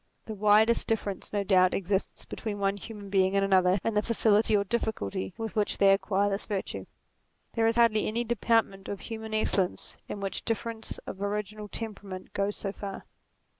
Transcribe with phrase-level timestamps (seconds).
[0.25, 4.57] The widest difference no doubt exists between one human being and another in the facility
[4.57, 6.87] or difficulty with which they acquire this virtue.
[7.53, 12.55] There is hardly any department of human excellence in which difference of original temperament goes
[12.57, 13.05] so far.